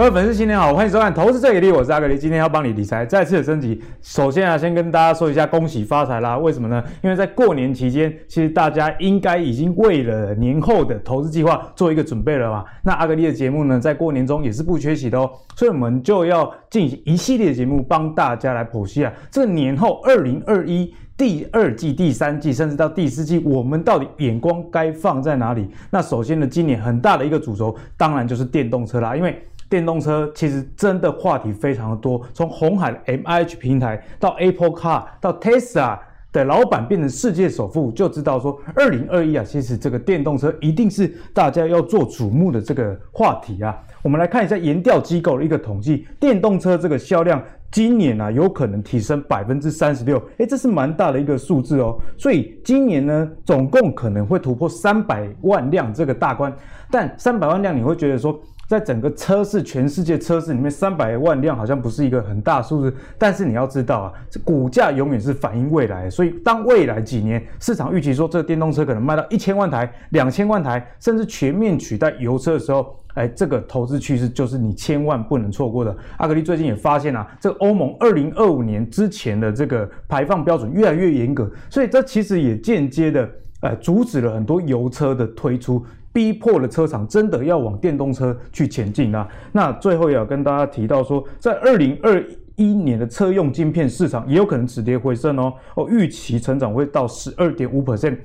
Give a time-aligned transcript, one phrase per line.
[0.00, 3.78] 各位粉丝，新年好，欢迎收看《投资最给力》，我是阿格力，今天要帮你理财再次的升级。
[4.00, 6.38] 首先啊，先跟大家说一下恭喜发财啦！
[6.38, 6.82] 为什么呢？
[7.02, 12.64] 因为在过年期间，其实大家应该已经为了年后的投资计划做一个准备了嘛。
[12.82, 20.94] 那阿格力的节目呢，在过年中也是不缺席的哦，所以我们就要进行一系列节目，帮大家来剖析啊，这个年后二零二一。
[21.18, 25.68] 第二季、第三季，甚至到第四季，我们到底眼光该放在哪里？
[25.90, 29.14] 那首先呢，今年很大的一个主轴，当然就是电动车啦。
[29.14, 29.38] 因为
[29.70, 35.98] 电动车其实真的话题非常的多，从红海的 MIH 平台到 Apple Car 到 Tesla
[36.32, 43.78] 的老板变成世界首富，就知道说，二零二一啊，其实这个电动车一定是大家要做瞩目的这个话题啊。
[44.02, 47.42] 我们来看一下研调机构的一个统计，电动车这个销量。
[47.72, 51.96] 今年啊，有可能提升百分之三十六，诶，这是蛮大的一个数字哦。
[52.18, 56.52] 所以今年呢，总共可能会突破三百万辆这个大关。
[56.90, 58.36] 但三百万辆，你会觉得说，
[58.70, 62.94] 在整个车市，全世界车市里面，三百万辆好像不是一个很大数字。
[63.18, 66.08] 但是你要知道啊，这股价永远是反映未来。
[66.08, 75.92] 所以当未来几年市场预期说这个电动车可能卖到一千万台、两千万台，甚至全面取代油车的时候，哎，这个投资趋势就是你千万不能错过的。
[76.18, 83.28] 阿格力最近也发现啊，这个欧盟二零二五年之前的这个排放标准越来越严格，所以这其实也间接的
[83.62, 89.28] 呃阻止了很多油车的推出，逼迫了车厂真的要往电动车去前进啊。
[89.52, 92.22] 那最后也要跟大家提到说，在二零二
[92.56, 98.16] 一年的车用晶片市场也有可能止跌回升哦，哦，预期成长会到十二点五 percent。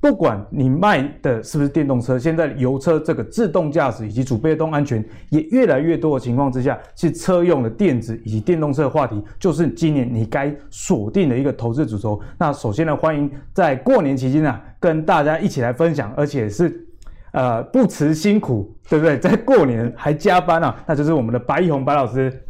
[0.00, 12.20] 不管你卖的是不是电动车，现在油车这个自动驾驶以及主被动安全也越来越多的情况之下，是车用的电子以及电动车的话题，就是今年你该锁定的一个投资主轴。
[12.38, 16.86] 那首先呢，欢迎在过年期间呢，跟大家一起来分享，而且是
[17.32, 19.18] 呃不辞辛苦，对不对？
[19.18, 22.42] 在过年还加班啊，那就是我们的白一红白老师，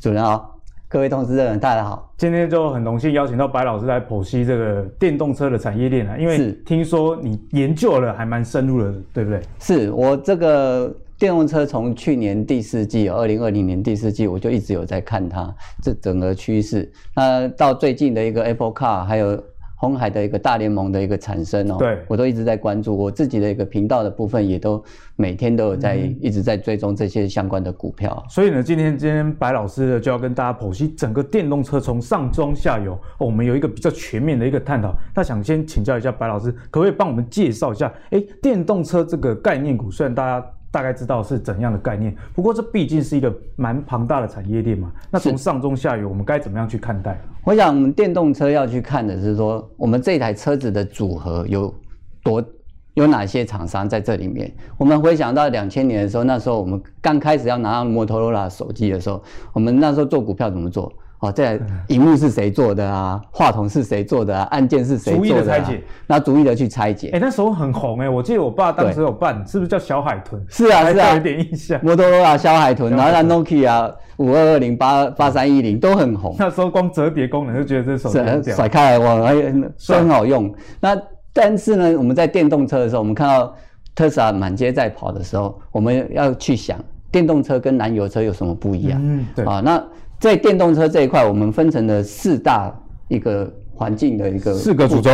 [0.00, 0.54] 主任好。
[0.90, 2.10] 各位投资人，大家好！
[2.16, 9.42] 今天就很荣幸邀请到白老师来剖析这个电动车的产业链啊，因为听说你研究了还蛮深入的，对不对？
[9.60, 16.90] 是我这个电动车从去年第四季，二零二零年第四季，我就一直有在看它这整个趋势。
[17.14, 19.38] 那到最近的一个 Apple Car，还有。
[19.80, 24.82] 鸿海的一个大联盟的一个产生哦，对，我都一直在关注，我自己的一个频道的部分也都
[25.14, 28.22] 每天都有在、嗯、一直在追踪这些相关的股票。
[28.28, 34.92] 所以呢，今天今天白老师呢就要跟大家剖析整个电动车从上中下游，哦，我们有一个比较全面的一个探讨。
[35.14, 37.92] 那想先请教一下白老师，可不可以帮我们介绍一下？
[38.10, 40.44] 哎，电动车这个概念股，虽然大家。
[40.70, 44.92] 大概知道是怎样的概念，不过这毕竟是一个蛮庞大的产业链嘛。
[45.10, 47.18] 那从上中下游，我们该怎么样去看待？
[47.44, 51.74] 我想，我们电动车要去看的是说，我们这台车子的组合有
[52.22, 52.44] 多
[52.94, 54.52] 有哪些厂商在这里面。
[54.76, 59.22] 我们回想到两千年的时候，那时候我们刚开始要拿到摩托罗拉手机的时候，
[59.54, 60.92] 我们那时候做股票怎么做？
[61.20, 61.58] 哦，这
[61.88, 63.20] 荧幕是谁做的啊？
[63.32, 64.46] 话筒是谁做的啊？
[64.52, 65.24] 按键是谁做的、啊？
[65.24, 67.08] 逐一的拆解，那逐一的去拆解。
[67.08, 70.40] 哎、欸，那时候很红哎、欸，我记得我爸当时有办，是不是叫小海豚？
[70.48, 71.80] 是啊，是啊，有点印象。
[71.82, 76.36] 摩托罗拉小海豚，然后那 Nokia 五二二零八八三一零都很红。
[76.38, 79.52] 那时候光折叠功能就觉得这手机很屌，甩开来哇，哎，
[79.88, 80.54] 都很好用。
[80.78, 80.96] 那
[81.32, 83.52] 但是呢，我们在电动车的时候，我们看到
[83.92, 86.78] 特斯拉满街在跑的时候，我们要去想
[87.10, 89.00] 电动车跟燃油车有什么不一样？
[89.02, 89.82] 嗯，对啊，那。
[90.18, 92.74] 在电动车这一块，我们分成了四大
[93.08, 95.10] 一个环境的一个四个主轴，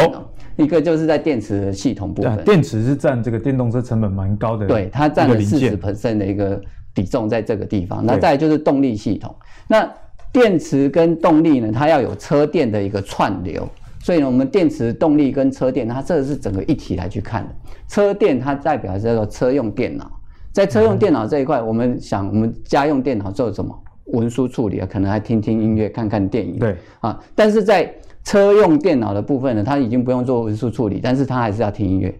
[0.56, 6.60] 一个就是在电池的系统部分，电池是占这个电动车成本蛮高的，对，它占了四十 percent 的一个
[6.94, 8.04] 比重在这个地方。
[8.04, 9.34] 那再来就是动力系统，
[9.68, 9.86] 那
[10.32, 13.68] 电池跟动力呢，它要有车电的一个串流，
[14.00, 17.54] 所以呢，我们电池动力跟车电，它这个是整个一体来去看的。
[17.88, 20.10] 车电它代表叫做车用电脑，
[20.50, 23.78] 在车用电脑这一块，我们想我们家用电脑做什么？
[24.06, 26.58] 文书处理啊，可能还听听音乐、看看电影。
[26.58, 27.92] 对啊，但是在
[28.22, 32.14] 车用电脑的部分呢，它已经不用做文书处理，但是它还是要听音乐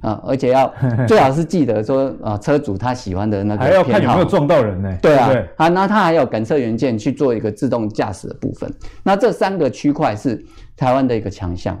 [0.00, 0.72] 啊，而且要
[1.08, 4.96] 最好是记得说啊，车主他喜欢的那个还要看有没有撞到人呢？
[5.02, 8.72] 对啊，啊，那它还有感测元件去做一个自动驾驶的部分。
[9.02, 10.40] 那这三个区块是
[10.76, 11.76] 台湾的一个强项。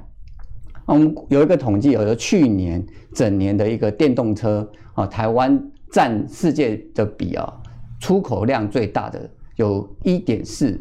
[0.86, 5.60] 我们有一个统计，有个去年整年的一个电动车啊，台湾
[5.92, 7.52] 占世界的比啊，
[8.00, 9.30] 出口量最大的。
[9.58, 10.76] 有一点四，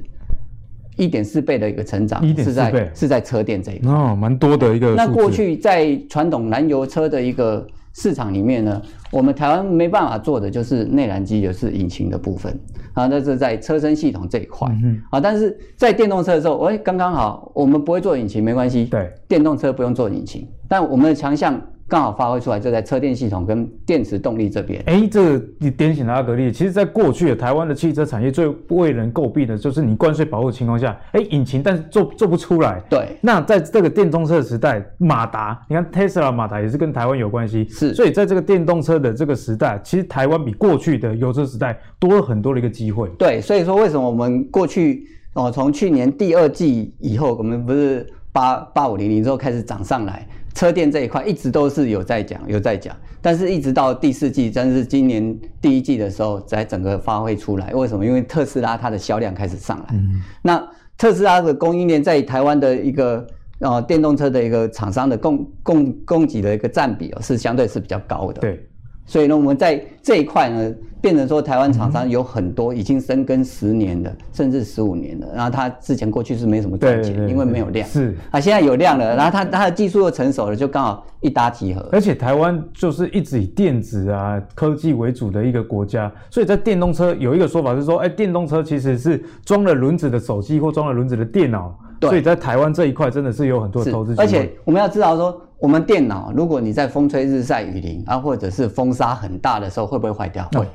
[0.95, 3.91] 一点四倍的一个成长，是在是在车电这一块。
[3.91, 4.95] 哦，蛮多的一个。
[4.95, 8.81] 那过去在传统燃油车的一个市场里面呢，
[9.11, 12.57] 我们台湾没办法做的就是内燃机，就是引擎的部分。
[12.93, 14.67] 啊，那是在车身系统这一块。
[14.83, 24.83] 嗯啊，但是在电动车的时候，哎，刚刚好，我们不会做引擎没关系，对，电动车不用做引擎，但我们的强项刚好发挥出来，就在车电系统跟电池动力这边。
[24.87, 26.51] 哎、欸，这个你点醒了阿格力。
[26.51, 32.81] 其实，在过去台湾的汽车产业最为人诟病的就是你关税保护的情况下，哎、欸，引擎但是做做不出来。
[32.89, 33.17] 对。
[33.21, 37.65] 那在这个电动车的时代，马达，你看 Tesla 马达也是跟台湾有关系。
[37.69, 37.93] 是。
[37.93, 43.07] 所以在这个电动车的这个时代，其实台湾比过去的油车时代多了很多的一个机会。
[43.17, 50.27] 对，所以说为什么我们过去哦，从去年第二季以后，我们不是八八五零零之后开始涨上来。
[50.57, 57.71] 车电这一块一直都是有在讲，有在讲，但是一直到第四季，真是今年第一季的时候，才整个发挥出来。
[57.75, 58.03] 为什么？
[58.03, 59.85] 因为特斯拉它的销量开始上来。
[59.91, 60.67] 嗯、那
[60.97, 63.27] 特斯拉的供应链在台湾的一个
[63.59, 68.41] 呃电动车的一个厂商的供供供给的一个占比哦，是相对是比较高的。
[68.41, 68.67] 对。
[69.05, 75.27] 所以呢，我们在这一块呢，变成说台湾厂商有很多已经深耕十年的，嗯、甚至十五年的。
[75.35, 77.87] 然后他之前过去是没什么赚钱，因为没有量。
[77.87, 81.87] 是啊，现在有量了，然后他他的技术又成熟了，就刚好一搭即合。
[81.91, 91.77] 而且台湾就是一直以电子啊科技为主的一个国家，所以在电动车有一个说法是说，哎，电动车其实是装了轮子的手机或装了轮子的电脑。
[91.99, 92.09] 对。
[92.09, 94.15] 所以在台湾这一块真的是有很多投资。
[94.17, 95.41] 而且我们要知道说。
[95.59, 100.47] 我们电脑，如果你在风吹日晒雨淋啊，或者是风沙很大的时候，会不会坏掉？
[100.53, 100.67] 会。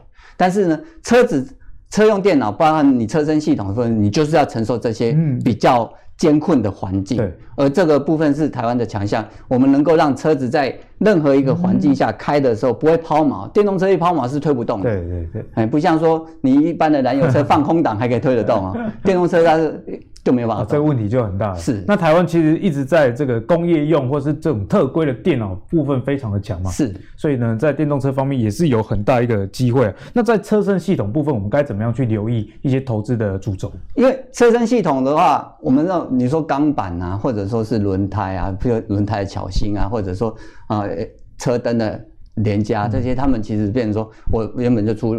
[0.43, 0.44] 嗯。
[0.44, 1.47] 但是呢，车子
[1.89, 7.17] 车用电脑，包含你车身系统的部分，你就是要承受这些比较艰困的环境。
[7.17, 7.33] 对。
[7.55, 13.49] 而这个部分是台湾的强项，我们能够让车子在任何一个环境下开的时候不会抛锚。
[13.50, 14.90] 电动车一抛锚是推不动的。
[14.90, 15.44] 对对对。
[15.54, 20.02] 哎，不像说你一般的燃油车 放空档还可以推得动啊，电动车它是。
[20.25, 21.56] 就没有办法、哦，这个问题就很大了。
[21.56, 26.70] 是，那台湾其实一直在这个工业用或是这种特规的电脑部分非常的强嘛。
[26.70, 29.93] 是，所以呢，在电动车方面也是有很大一个机会。
[30.12, 33.72] 那在车身系统部分，我们该怎么样去留意一些投资的主轴？
[33.96, 40.32] 因为车身系统的话，我们让你说钢板啊，或者说是轮胎啊，比如轮胎的巧芯啊，或者说
[40.73, 41.07] 啊、呃、
[41.39, 42.05] 车灯的
[42.37, 45.15] 连加这些，他们其实变成说我原本就出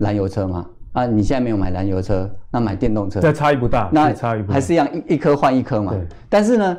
[0.00, 0.66] 燃油车嘛。
[0.92, 5.92] 啊，你现在没有买燃油车，那买电动车，这差异不大，那差异还是一样一一颗换一颗嘛。
[6.28, 6.78] 但是呢，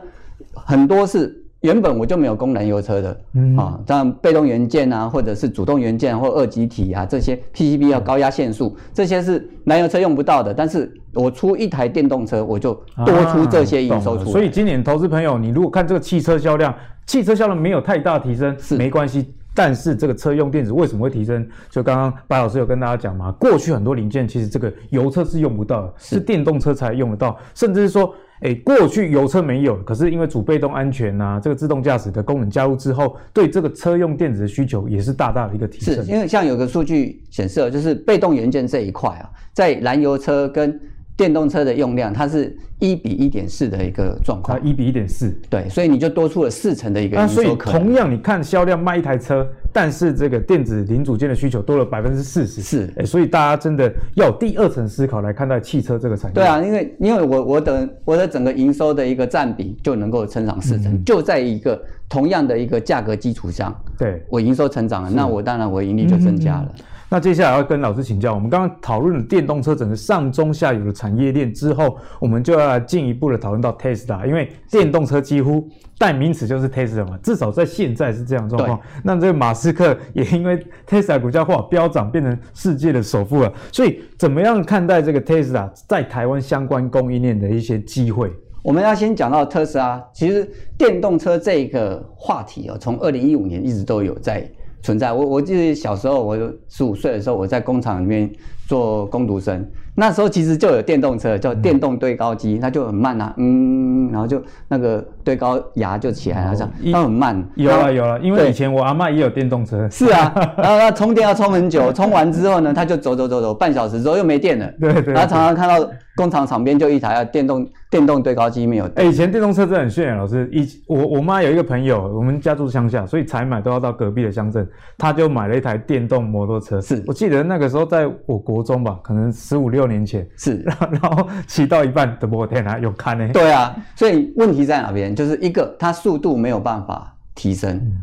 [0.54, 10.54] 很多是原本我就没有供燃油车的，嗯啊，像被动元件啊，或者是主动元件或二极体啊，这些 PCB 要高压线束，这些是燃油车用不到的。
[10.54, 12.74] 但是我出一台电动车，我就
[13.06, 14.18] 多出这些营收。
[14.24, 16.74] 所以今年投资朋友，你如果看这个汽车销量，
[17.06, 19.34] 汽车销量没有太大提升，是没关系。
[19.58, 21.48] 但是这个车用电子为什么会提升？
[21.70, 36.04] 就刚刚白老师有跟大家讲嘛，过去很多零件其实这个油车是用不到的，是电动车才用得到，甚至是说，哎，过去油车没有，可是因为主被动安全呐，这个自动驾驶的功能加入之后，对这个车用电子的需求也是大大的一个提升。
[36.04, 40.78] 是因为像有个数据显示，就是被动元件这一块啊，在燃油车跟
[41.18, 44.62] 电动车的用量，它是一比一点四的一个状况。
[44.64, 47.80] 一比一点四，对，所以你就多出了四成的一个营收可能。
[47.80, 52.62] 那所以同样，你看销量卖一台车，但是这个电子零组件的需求多了百分之四十。
[52.62, 56.36] 是，哎，所以大家真的要有第二层思考来看待汽车这个产业。
[56.36, 66.66] 对啊，因为因为我我的我的整个营收的一个占比就能够成长四成，嗯，就在一个同样的一个价格基础上，对，我营收成长了，那我当然我盈利就增加了。
[66.66, 66.86] 嗯嗯嗯
[67.16, 75.66] 那接下来要跟老师请教，我们刚刚讨论了电动车整个上中下游的产业链之后，我们就要来进一步的讨论到 Tesla，因为电动车几乎
[75.98, 78.78] 代名词就是 Tesla 嘛，至少在现在是这样状况。
[79.02, 83.54] 那这个马斯克也因为 Tesla 股价化飙涨，变成世界的首富了。
[83.72, 88.30] 所以怎么样看待这个 Tesla 在台湾相关供应链的一些机会？
[88.62, 90.46] 我们要先讲到特斯拉，其实
[90.78, 94.46] 电动车这个话题哦，从二零一五年一直都有在。
[94.86, 96.38] 存在我，我记得小时候，我
[96.70, 98.30] 十五岁的时候，我在工厂里面
[98.68, 99.68] 做工读生。
[99.96, 107.44] 那时候其实就有电动车，叫电动堆高机，它就很慢啊，嗯，然后就那个堆高牙就起来了，这样，它很慢。
[107.56, 109.90] 有了有了，因为以前我阿嬷也有电动车。
[109.90, 114.72] 是啊， 然后它充电要充很久，充完之后呢，它就走走走走，半小时之后又没电了。
[114.80, 115.14] 对对。
[115.14, 118.90] 然后常常看到工厂厂边就一台电动电动堆高机没有。
[118.96, 120.50] 哎，以前电动车真的很炫，老师。
[120.52, 124.68] 以我我妈有一个朋友，我们家住乡下，所以采买都要到隔壁的乡镇，
[124.98, 126.82] 他就买了一台电动摩托车。
[126.82, 129.86] 是我记得那个时候在我国中吧，可能十五六。
[129.86, 133.30] 年前是， 然后骑到一半的摩天啊，有看呢？
[133.32, 135.16] 对啊，所以问题在哪边？
[135.16, 138.02] 就是一个它速度没有办法提升，嗯、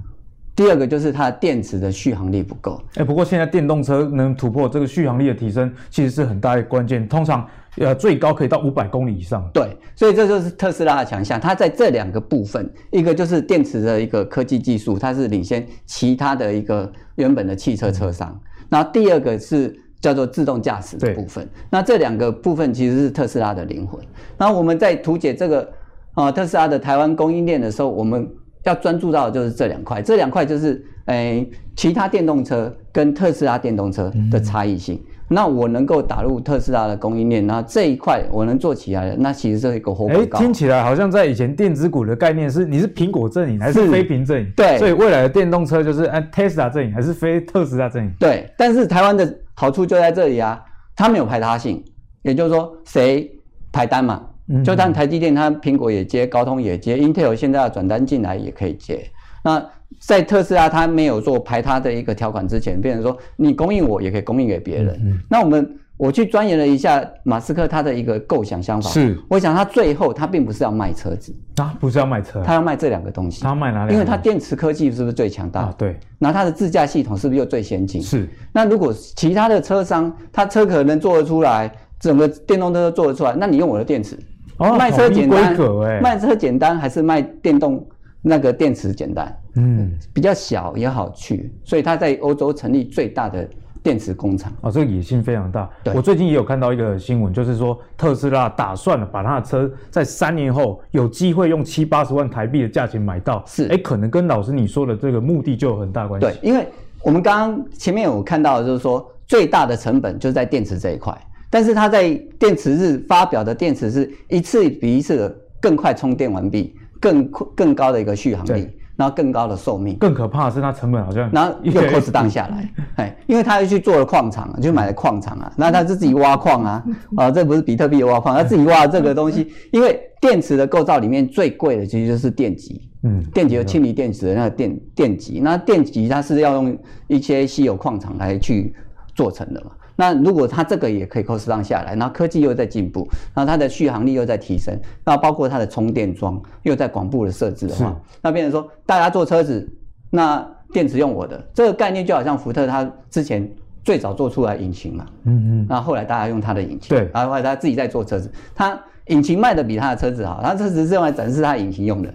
[0.63, 2.81] 第二个就是它的电池的续航力不够。
[2.91, 7.09] 哎、欸，不过现在电动车能突破这个续航力的提升，其实是很大的关键。
[7.09, 7.45] 通常
[7.79, 9.49] 呃最高可以到五百公里以上。
[9.53, 11.41] 对，所以这就是特斯拉的强项。
[11.41, 18.29] 它在这两个部分，一个就是电池的一个科技技术，它是领先其他的一个原本的汽车车商。
[18.69, 19.77] 然、嗯、后第二个是。
[20.03, 24.01] 叫做自动驾驶的部分，那这两个部分其实是特斯拉的灵魂。
[24.37, 25.69] 那我们在图解这个
[26.15, 28.29] 啊特斯拉的台湾供应链的时候，我们
[28.65, 34.97] 要专注到的就是这两块，这两块就是诶、欸、其他电动车跟特斯拉电动车的差异性。
[34.97, 40.39] 嗯那我能够打入特斯拉的供应链，那这一块我能做起来的，那其实是一个活广告。
[40.39, 44.53] 哎，听起来好像在以前电子股的概念是，你是苹果阵营还是非苹阵营？
[44.55, 48.13] 对，所以未来的电动车就是按特斯拉阵营还是非特斯拉阵营？
[48.21, 50.63] 对，但是台湾的好处就在这里啊，
[50.95, 51.83] 它没有排他性，
[52.21, 53.31] 也就是说谁
[53.73, 54.23] 排单嘛，
[54.65, 59.11] 就当台积电它苹果也接，高通也接，Intel 现在要转单进来也可以接，
[59.45, 59.65] 那。
[60.01, 65.23] 在特斯拉，它没有做排他的一个条款之前，变成说你供应我也可以供应给别人。
[65.29, 73.43] 那我们我去钻研了一下马斯克他的一个构想想法，是我想他最后他并不是要卖车子啊，不是要卖车，他要卖这两个东西。
[73.43, 73.93] 他要卖哪里？
[73.93, 75.61] 因为他电池科技是不是最强大？
[75.61, 76.01] 啊，对。
[76.19, 78.03] 那他的自驾系统是不是又最先进？
[78.03, 78.29] 是。
[78.51, 81.71] 那如果其他的车商他车可能做得出来，
[82.01, 84.19] 整个电动车都做得出来，那你用我的电池，
[84.63, 85.57] 哦、卖车简单，
[86.01, 87.87] 卖车简单还是卖电动？
[88.25, 93.45] 那个电池简单，嗯，比较小也好去，所以他在欧洲成立最大的
[93.83, 94.53] 电池工厂。
[94.61, 95.69] 哦，这个野心非常大。
[95.83, 103.43] 对，我最近也有看到一个新闻，就是说特斯拉打算把他的车在三年后有机会用七八十万台币的价钱买到。
[103.45, 106.29] 是，哎，可能跟老师你说的这个目的就有很大关系。
[106.29, 106.65] 对，因为
[107.03, 111.13] 我们刚刚前面有看到就是说最大的成本就是在电池这一块，
[111.53, 116.75] 但是他在电池日发表的电池是一次比一次的更快充电完毕。
[117.03, 119.97] 更更高的一个续航力，然后更高的寿命。
[119.97, 126.85] 更可怕的是它成本好像， 然后又 cost down 下来， 哎，因为他又去做了矿场，就买了矿场啊，那他是自己挖矿啊，
[127.19, 129.53] 啊，这不是比特币挖矿，他自己挖这个东西。
[129.73, 136.79] 因为电池的构造里面最贵的其实就是电极，嗯，电极有氢锂电池的那个电电极，那电极它是要用
[137.09, 138.73] 一些稀有矿场来去
[139.17, 139.73] 做成的嘛。
[139.97, 149.69] 那如果它这个也可以 cost down 下来，然后科技又在进步，然后它的续航力又在提升，那包括它的充电桩又在广布的设置的话，那变成说大家坐车子，
[150.11, 153.49] 那电池用我的这个概念就好像福特它之前
[153.85, 162.15] 最早做出来引擎嘛，嗯嗯，那后来大家用它的引擎，对，然后后来他自己在做车子，他引擎卖的比他的车子好，他车子是用来展示他引擎用的。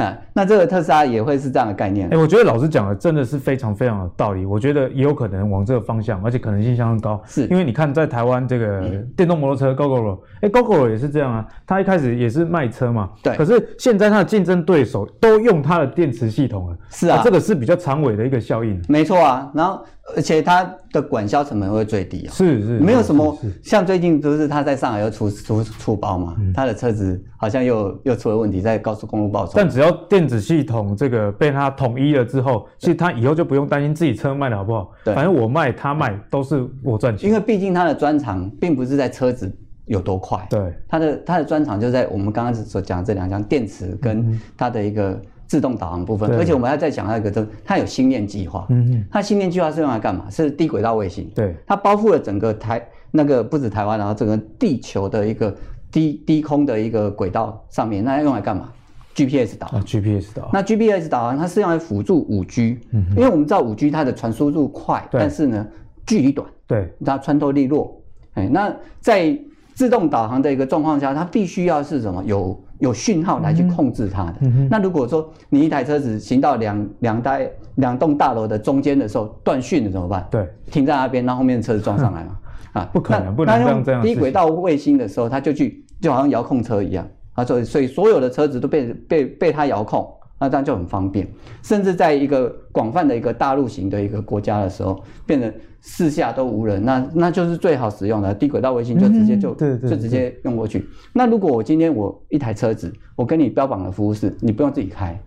[0.32, 2.06] 那这个特斯拉也会是这样的概念。
[2.08, 4.44] 哎、欸，我觉得老师讲的真的是非常非常有道理。
[4.46, 7.22] 我觉得也有可能往这个方向，而且可能性相当高。
[7.26, 8.82] 是，因为你看在台湾这个
[9.16, 11.46] 电动摩托车 Gogoro，哎，Gogoro 也是这样啊。
[11.66, 13.10] 它一开始也是卖车嘛。
[13.22, 13.36] 对。
[13.36, 16.76] 可是现在它的竞争对手都用它的电池系统了。
[16.90, 17.20] 是啊。
[17.24, 18.80] 这个是比较长尾的一个效应。
[18.88, 19.50] 没错啊。
[19.54, 19.84] 然后。
[20.16, 29.54] 而且它的管销成本会最低啊，是是，没有什么像最近都是他在上海又出出出包嘛，他的车子好像又又出了问题，在高速公路爆冲。
[29.56, 37.28] 但只要电子系统这个被他统一了之后，其实他以后就不用担心自己车卖的好不好，对，反正我卖他卖都是我赚钱。
[37.28, 39.50] 因为毕竟他的专长并不是在车子
[39.86, 45.20] 有多快，对，他的他的专长就在我们刚刚所讲的这两项电池跟他的一个。
[45.50, 48.64] 自动导航部分，而且我们要再讲那个，就它有星链计划。
[48.68, 50.30] 嗯嗯，它星链计划是用来干嘛？
[50.30, 51.28] 是低轨道卫星。
[51.34, 52.80] 对，它包覆了整个台
[53.10, 55.52] 那个不止台湾，然后整个地球的一个
[55.90, 58.68] 低低空的一个轨道上面，那要用来干嘛
[59.16, 59.82] ？GPS 导航。
[59.82, 60.50] GPS 导航。
[60.52, 65.66] 那 GPS 导航它是用来辅助五 G，嗯，因为我们知道五 G 它的传输速度快，但是呢
[66.06, 68.00] 距离短，对，它穿透力弱。
[68.34, 69.36] 哎，那在
[69.74, 72.56] 自动导航的一个状况下，它必须要是什么有。
[72.80, 74.34] 有讯号来去控制它的。
[74.68, 80.26] 那如果说你一台车子行到两两台两栋大楼的中间的时候断讯了怎么办？
[80.30, 82.38] 对，停在那边，那后面的车子撞上来嘛？
[82.72, 84.02] 啊，不可能，不能这样这样。
[84.02, 90.08] 低轨道卫星的时候，它就去就好像遥控车一样啊，所以所以所有的车子都被被被它遥控。
[90.40, 91.28] 那这样就很方便，
[91.62, 100.88] 甚至在一个广泛的一个大陆型的一个国家的时候，变成四下都无人，那那就是最好使用的低轨道卫星，就直接就、嗯、就直接用过去。
[101.12, 105.20] 那如果我今天我一台车子，我跟你标榜的服务是，你不用自己开，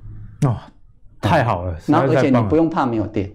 [0.47, 0.57] 哦，
[1.21, 3.29] 太好了，然后而且你不用怕没有电，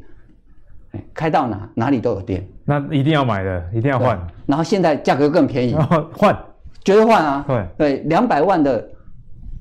[1.15, 4.21] 开到哪哪里都有电，那一定要买的，一定要换。
[4.47, 5.77] 然后现在价格更便宜，
[6.13, 6.37] 换，
[6.83, 8.85] 绝对换啊，对对，两百万的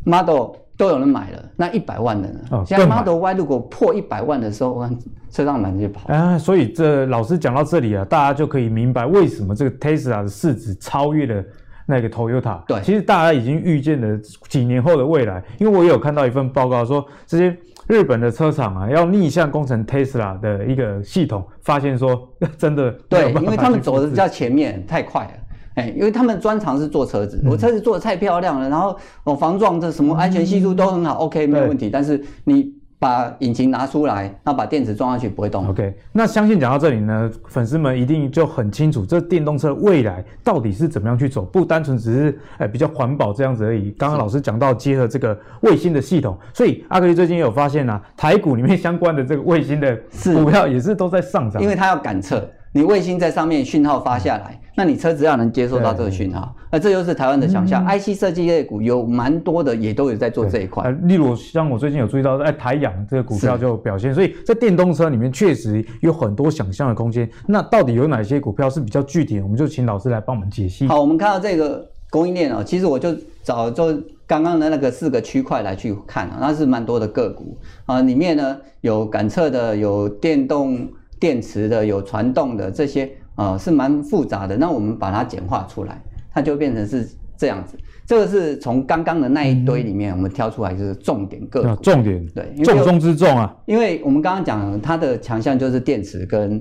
[0.04, 0.56] Model。
[0.78, 2.40] 都有人买了，那一百万的呢？
[2.52, 4.88] 哦，现在 Model Y 如果破一百万的时候，
[5.32, 6.14] 车上满街跑。
[6.14, 11.44] 啊，所以这老师讲到这里啊，大家就可以明白为什么这个 Tesla 的市值超越了
[11.88, 12.64] 那个 Toyota。
[12.68, 14.18] 对，其实大家已经预见了
[14.48, 17.58] 几年后的未来，因为我也有看到一份报告说，这些
[17.88, 25.32] 日本的车厂啊，要逆向工程 Tesla 的一个系统，发现说 真的对，因为他们走的比较前面，太快了。
[25.78, 31.88] 哎，因为他们专长是做车子，我车子做的太漂亮了，然后我防撞这什么安全系数都很好，OK 没有问题。
[31.88, 35.68] 但是你把引擎拿出来，然后把电池装上去，不会动。
[35.70, 43.92] OK，那相信讲到这里呢，粉丝们一定就很清楚，这电动车未来到底是怎么样去走，不单纯只是哎比较环保这样子而已。
[43.92, 49.96] 刚刚老师讲到结合这个卫星的系统，所以阿格力最近也有发现啊，台股里面相关的这个卫星的
[50.34, 52.50] 股票也是都在上涨，因为它要感测。
[52.74, 57.84] 你卫星在上面讯号发下来，那你车子要能接受到这个讯号，那这就是台湾的强项。
[57.86, 60.84] 嗯、IC 设计类股有蛮多的，也都有在做这一块。
[60.84, 67.28] 呃，例如像我最近有注意到，哎，台阳这个股票就表现，所以在电动车里面确实有很多想象的空间。
[67.48, 69.44] 那到底有哪些股票是比较具体的？
[69.44, 70.88] 我们就请老师来帮我们解析。
[70.88, 73.98] 好，我们看到这个供应链哦，其实我就找就
[74.28, 80.88] 刚刚的那个四个区块来去看啊，那是蛮多的个股啊，里面呢有感测的，有电动
[81.20, 83.10] 电池的，有传动的这些。
[83.38, 84.58] 啊、呃，是蛮复杂的。
[84.58, 86.02] 那我们把它简化出来，
[86.34, 87.08] 它就变成是
[87.38, 87.78] 这样子。
[88.04, 93.56] 这个是从刚刚的那一堆里面，我们挑出来就是重点个重点对，重中之重啊。
[93.68, 96.60] 因为我们刚刚讲它的强项就是电池跟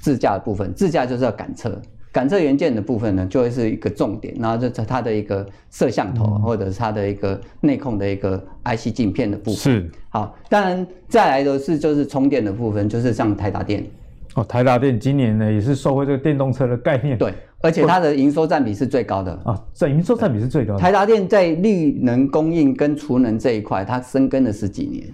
[0.00, 1.80] 自驾的部分，自驾就是要感测，
[2.12, 4.34] 感测元件的部分呢就会是一个重点。
[4.38, 9.56] 然后就它的一个摄像头，嗯、或者是它的一个内控的一个 IC 镜片的部分。
[9.56, 9.90] 是。
[10.08, 13.84] 好，当然再来的是就是充电的部分，就是像台达电。
[14.34, 20.78] 哦，台达电今年呢也是受惠这个电动车的概念，对，而且它的营收占比是最高的啊，在营收占比是最高的。
[20.78, 25.04] 台达电在绿能供应跟储能这一块，它深耕了十几年，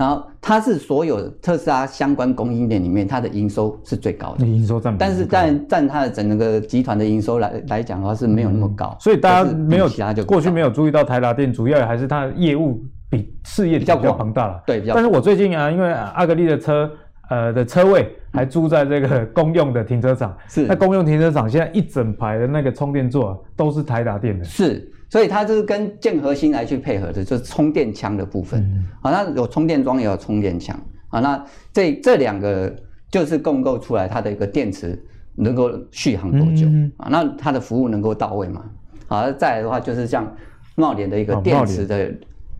[0.00, 4.46] 然后它是所有特斯拉相关供应链里面，它的营收是最高的。
[4.46, 14.62] 营收占比，但是占占它的整个集团的营收来来讲的话是没有那么高，所以大家没有其他就过去没有注意到台达电，主要还是它的业务比事业比较庞大了。
[14.66, 14.94] 对，比较。
[14.94, 16.90] 但是我最近啊，因为阿格力的车。
[17.30, 30.74] 呃的车位还租在这个公用的停车场，是那公用停车场现在一整排的那个充电座、啊、都是台达电的，是，所以它就是跟建核心来去配合的，就是充电枪的部分，嗯、啊，那有充电桩也有充电枪，
[31.08, 32.74] 啊，那这这两个
[33.10, 34.98] 就是共构出来它的一个电池
[35.34, 38.64] 能够续航多久、嗯、啊，那它的服务能够到位吗，
[39.08, 40.34] 好，再来的话就是像
[40.76, 42.10] 茂联的一个电池的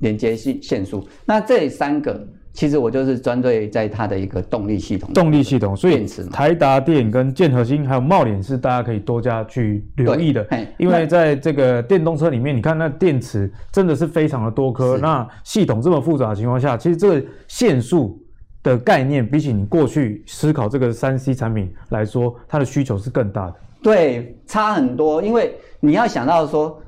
[0.00, 2.28] 连接线线束，那这三个。
[2.60, 10.46] 其实我就是专对在它的一个动力系统，动力系统，所以台达电跟建和兴还有茂联是大家可以多加去留意的，
[10.76, 18.22] 因为在这个电动车里面，你看那电池真的是非常的多颗，那系统这么复杂的情况下，其实这个线束
[18.62, 26.78] 的概念比起你过去思考这个三 C 产品来说，它的需求是更大的，对，差很多，因为你要想到说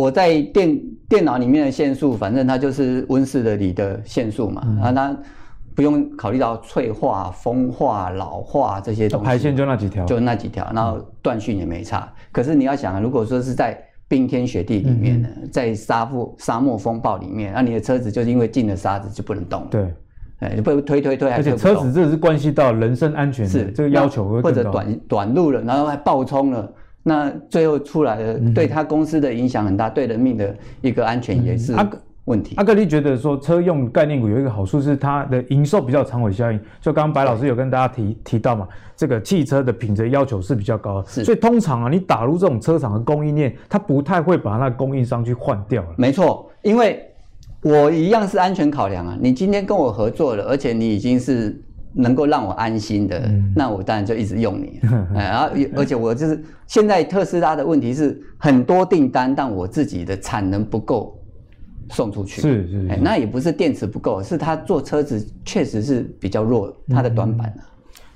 [0.00, 0.80] 我在电。
[1.10, 5.16] 电脑里面的线束，反正它就是温室的里的线束嘛，啊、嗯，它
[5.74, 11.98] 不用考虑到脆化、风化、老化这些东西，排线就那几条，就那几条，然后断讯也没差。
[11.98, 19.66] 嗯、可是你要想，如果说是在冰天雪地里面呢，嗯、在沙漠沙漠风暴里面，那、啊、你的车子就是因为进了沙子就不能动了。
[19.68, 19.92] 对，
[20.38, 26.72] 哎，你不推推推，而且车子这是关系到人身安全的，是这个要求会或者短短路了，然后还爆冲了。
[27.02, 31.74] 那最后出来的，对他公司的影响很大，对人命的一个安全也是
[32.26, 32.54] 问题。
[32.56, 36.60] 阿格力觉得说，车用概念股有一个好处是它的营收比较长尾效应。
[36.80, 45.88] 就刚刚白老师有跟大家提提到嘛，这个汽车的品质要求是比较高的，所以通常啊，你打入这种车厂的供应链，它不太会把那供应商去换掉了。
[45.96, 47.02] 没错，因为
[47.62, 49.16] 我一样是安全考量啊。
[49.20, 51.58] 你今天跟我合作了，而且你已经是。
[51.92, 54.80] 能够让我安心的，嗯、那我当然就一直用你。
[55.14, 61.18] 哎，然后而且我就是现在特斯拉的问题是很多订单，但我自己的产能不够
[61.90, 62.40] 送出去。
[62.40, 67.64] 是是，是、哎，那也不是电池不够，是它做车子确实是比较弱，它的短板啊。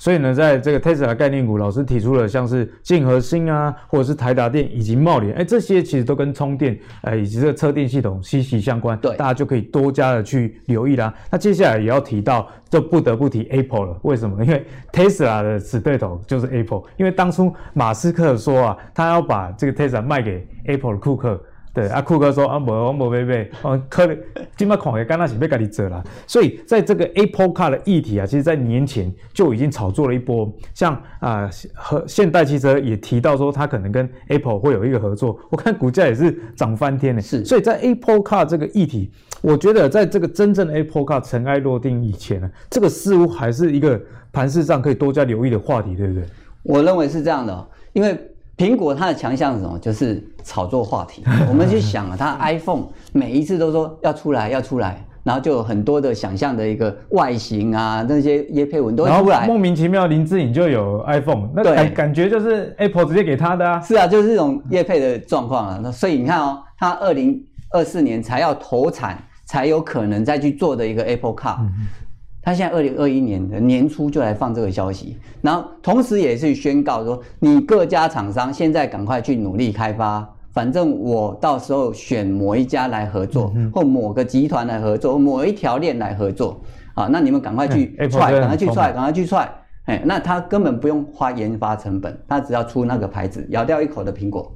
[0.05, 8.99] 嗯所以呢，在这个 Tesla 概念股，老师提出了像是建和兴啊，或者是台达电以及茂联，哎，这些其实都跟充电，哎，以及这个车电系统息息相关。
[8.99, 11.15] 对，大家就可以多加的去留意啦。
[11.31, 13.99] 那接下来也要提到，就不得不提 Apple 了。
[14.03, 14.45] 为什么？
[14.45, 16.83] 因为 Tesla 的死对头就是 Apple。
[16.99, 21.43] 因为当初马斯克说啊，他要把这个 Tesla 卖给 Apple 的库克。
[21.75, 24.17] 对，啊，酷哥说啊，我我没买买，哦，可能
[24.57, 26.01] 今麦看也刚那是被家己做啦。
[26.25, 30.49] 所以在这个 Apple Car 的议题啊，其实在年前就已经炒作了一波。
[30.73, 35.37] 像啊，和现代汽车也提到说，它可能跟 Apple 会有一个合作。
[35.51, 37.21] 我看股价也是涨翻天的。
[37.21, 39.11] 是，所以在 Apple Car 这个议题，
[39.43, 46.23] 我觉得在这个真正的 Apple Car 尘埃落定以前呢，这个似乎还是一个盘势上可以多加留意的话题，对不对？
[46.63, 48.17] 我认为是这样的，因为。
[48.57, 49.79] 苹果它的强项是什么？
[49.79, 51.23] 就是炒作话题。
[51.49, 59.47] 我们去想啊，它 iPhone 每一次都说要出来，要出来，然后就有很多的想象的一个外形啊，那些叶配文都会出来。
[59.47, 63.81] 莫名其妙，林志颖就有 iPhone，那感感觉就是 Apple 直接给他的啊。
[63.81, 65.81] 是啊，就是这种业配的状况啊。
[65.83, 69.17] 那所以你看哦，它二零二四年才要投产。
[69.47, 71.57] 才有可能再去做的一个 Apple Car。
[71.61, 71.71] 嗯
[72.45, 86.61] 他现在二零二一年的年初就来放这个消息，然后同时也是宣告说，你各家厂商现在赶快去努力开发，反正我到时候选某一家来合作，或某个集团来合作，某一条链来合作，
[86.93, 89.51] 啊，那你们赶快去踹，赶快去踹，赶快去踹，
[89.87, 94.55] 哎，那他根本不用花研发成本，他只要出那个牌子，咬掉一口的苹果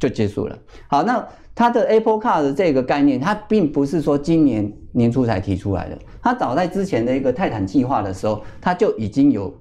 [0.00, 0.58] 就结束了。
[0.88, 1.24] 好，那。
[1.52, 9.54] 它的 Apple Car 的这个概念，它并不是说今年年初才提出来的，它早在之前的一个泰坦计划的时候，它就已经有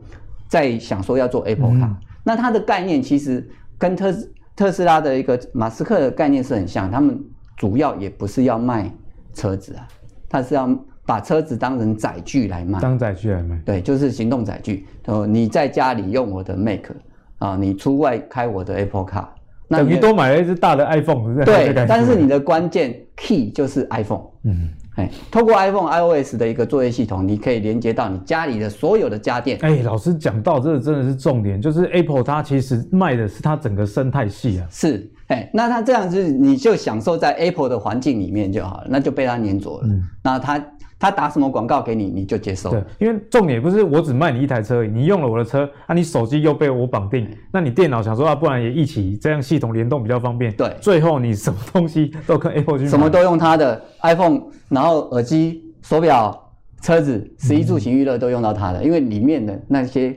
[0.47, 1.87] 在想说要做 Apple Car。
[1.87, 1.97] 嗯。
[2.23, 4.13] 那它的概念其实跟特
[4.55, 7.19] 特斯拉的一个马斯克的概念是很像，他们
[7.55, 8.91] 主要也不是要卖
[9.33, 9.87] 车子啊，
[10.27, 10.69] 他是要
[11.05, 13.59] 把车子当成载具来卖，当载具来卖。
[13.65, 14.85] 对，就是行动载具。
[15.05, 16.91] 哦，你在家里用我的 Mac
[17.39, 19.25] 啊，你出外开我的 Apple Car。
[19.69, 21.45] 等于多买了一只大的 iPhone，是不是？
[21.45, 24.25] 对，但是你的关键 key 就是 iPhone。
[24.43, 29.57] 嗯，哎，透过 iPhone iOS 的一个作业系统，你可以连接到你家里的所有的家电。
[29.61, 34.67] 哎，老师讲到这个真的是重点，就是 Apple 它其实卖的是它整个生态系啊。
[34.69, 39.81] 是，哎，那它这样子你就享受在 Apple 的环境里面就好了，那就被它黏着了。
[39.83, 40.63] 嗯，那它。
[40.99, 42.69] 他打什么广告给你，你就接受。
[42.71, 50.51] 对，因为重点不是我只卖你一台车而已，你用了我的车，啊，你手机又被我绑定，那你电脑想说啊，不然也一起这样系统联动比较方便。
[50.53, 60.13] 对，最后你什么东西都跟 Apple 去买，什么都用它的 iPhone，然后耳机、手表、车子、十一住行娱乐都用到它的，嗯，因为里面的那些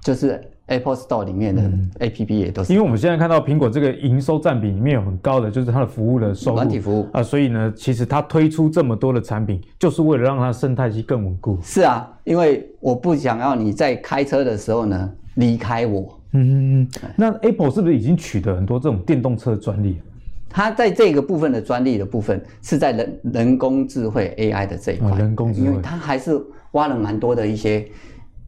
[0.00, 0.42] 就是。
[0.72, 1.62] Apple Store 里面的
[2.00, 11.58] APP 也都是，因为我们现在看到苹果这个营收占比里面有很高的，就是它的服务的收入，软体服务啊，所以呢，其实它推出这么多的产品，就是为了让它生态系更稳固。
[11.62, 16.18] 是啊，因为我不想要你在开车的时候呢离开我。
[16.32, 16.88] 嗯。
[17.16, 19.98] 那 Apple 是不是已经取得很多这种电动车专利？
[20.48, 26.40] 它在这个部分的专利的部分是在人人工智慧 AI 的这一块，人工智慧，因为它还是
[26.72, 27.86] 挖了蛮多的一些。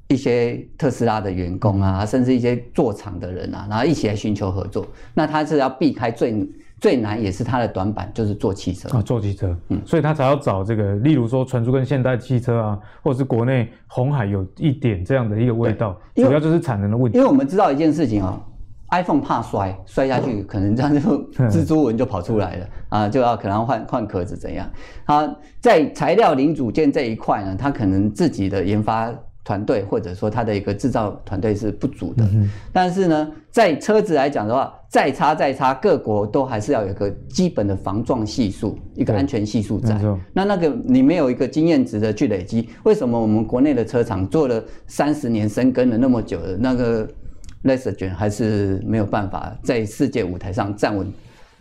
[0.09, 4.87] 一些特斯拉的员工啊，甚至一些做厂的人啊，然后一起来寻求合作。
[5.15, 6.47] 那他是要避开最
[6.79, 9.57] 最难也是他的短板，就是做汽车啊，做汽车。
[9.69, 17.17] 嗯，所以他才要找这个，例如说传出跟现代汽车啊，或者是国内红海有一点这样的一个味道，主要就是产能的问题。
[17.17, 18.39] 因为我们知道一件事情啊
[18.91, 21.01] ，iPhone 怕摔，摔下去可能这样就
[21.49, 24.69] 蜘蛛纹就跑出来了啊，就要可能换换壳子怎样？
[25.07, 29.11] 他在材料零组件这一块呢，他可能自己的研发。
[29.45, 40.01] 团队或者说它的一个制造团队是不足的，嗯，但是呢，在车子来讲的话，再差再差，各国都还是要有一个基本的防撞系数，一个安全系数在。
[40.33, 47.07] 那那个你没有一个经验值的去累积，为什么我们国内的车厂做了三十年深耕了那么久的那个
[47.65, 51.07] Lexigen 还是没有办法在世界舞台上站稳？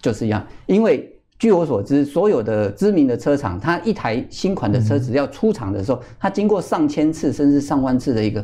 [0.02, 1.13] 就是一样，因为。
[1.44, 8.42] 据我所知，所有的知名的车厂，它一台新款的车子要出厂的时候，嗯、它经过上千次甚至上万次的一个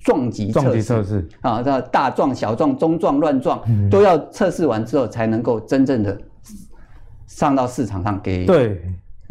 [0.00, 6.18] 撞击测试啊，叫大撞、小撞、中撞、乱撞，都要测试完之后才能够真正的
[7.28, 8.82] 上到市场上给对。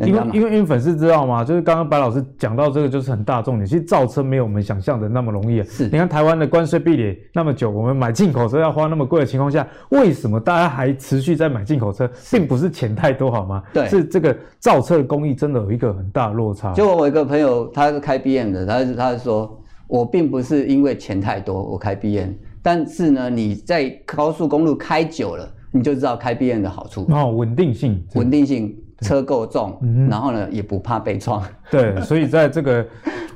[0.07, 1.43] 因为因为因为粉丝知道吗？
[1.43, 3.65] 就是刚刚白老师讲到这个，就是很大重点。
[3.65, 5.65] 其实造车没有我们想象的那么容易啊。
[5.69, 12.09] 是，你看台湾的关税壁垒那么久，我们买进口车要花那么贵的情况下，为什么大家还持续在买进口车？
[12.31, 13.63] 并不是钱太多好吗？
[13.73, 16.73] 对，是这个造车的工艺真的有一个很大的落差。
[16.73, 28.75] 就我一个朋友，他是开 BM 的，他他是说，我并不是因为钱太多我开 BM，但是呢，你在高速公路开久了，你就知道开 BM 的好处哦，稳定性，稳定性。
[29.03, 29.77] 车够重，
[30.09, 31.43] 然后呢，也不怕被撞。
[31.69, 32.85] 对，所以在这个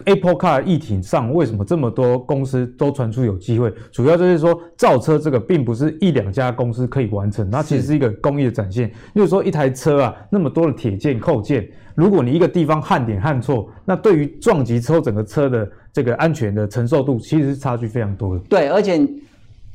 [0.06, 3.72] Apple Car 议题上，为什么这么多公司都传出有机会？
[3.92, 8.92] 主要就是说，造车这个并不是一两家公司可以完成，它其实是一个工艺的展现。
[9.14, 18.42] 就是说，一台车啊，那么多的铁件扣件，如果你一个地方焊点焊错，那对于撞击之后整个车的这个安全的承受度，其实是差距非常多的。
[18.48, 19.06] 对，而且，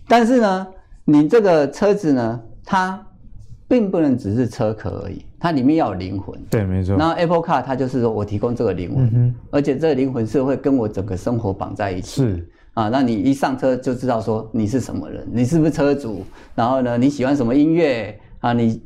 [0.09, 0.67] 但是呢，
[1.05, 3.01] 你这个车子呢，它。
[3.69, 6.39] 并不能只是车壳而已，它里面要有灵魂。
[6.49, 6.97] 对，没错。
[6.97, 12.23] 然后 Apple Car 它就是说我提供这个灵魂，嗯，而且这个灵魂是会跟我整个生活绑在一起。
[12.23, 16.25] 是啊，那你一上车就知道说你是什么人，你是不是车主？
[16.55, 18.53] 然后呢，你喜欢什么音乐啊？
[18.53, 18.81] 你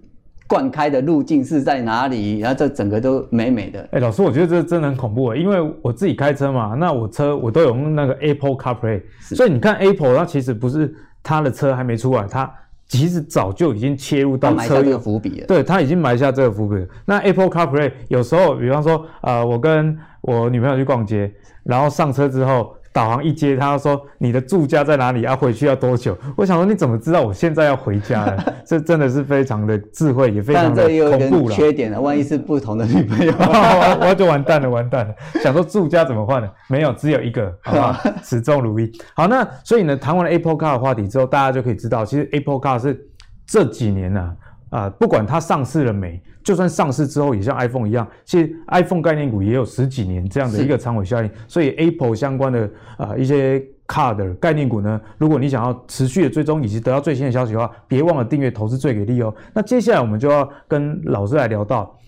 [0.48, 2.38] 灌开的路径是在哪里？
[2.38, 3.86] 然后这整个都美美的。
[3.92, 12.50] 哎，老师，我觉得这真的很恐怖，因为我自己开车嘛，那我车我都有用那个 Apple CarPlay，所以你看 Apple 它其实不是它的车还没出来，它。
[12.88, 15.46] 其实早就已经切入到车，这个伏笔了。
[15.46, 16.86] 对，他已经埋下这个伏笔了。
[17.04, 21.32] 那 Apple CarPlay 有时候，比方说，呃，我跟我女朋友去逛街，
[21.64, 25.20] 然后上车之后导航一接，他说你的住家在哪里？
[25.20, 26.16] 要、啊、回去要多久？
[26.34, 28.42] 我想说你怎么知道我现在要回家了？
[28.64, 31.54] 这真的是非常的智慧，也非常的恐怖了。
[31.54, 33.34] 缺点了，万一是不同的女朋友，
[34.00, 35.14] 我就完蛋了，完蛋了。
[35.42, 36.48] 想说住家怎么换呢？
[36.70, 38.00] 没有，只有一个，好吧？
[38.24, 38.90] 始终如一。
[39.14, 42.98] 好，那所以呢，谈完了 Apple Car 的话题之后，大家就可以知道，其实 Apple Car 是
[43.46, 44.32] 这几年呢、啊。
[44.76, 51.30] 啊、呃，不管它上市了没，就算上市之后，也像 iPhone 一样，其实 iPhone 概念股也有十几年这样的一个长尾效应。
[51.48, 52.64] 所以 Apple 相关的
[52.98, 59.34] 啊、呃、一些 Car 的概念股呢，如果你想要持续的追踪以及得到最新的消息的话，别忘了订阅投资最给力哦。
[59.54, 61.98] 那接下来我们就要跟老师来聊到